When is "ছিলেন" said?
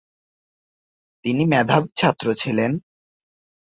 2.33-2.71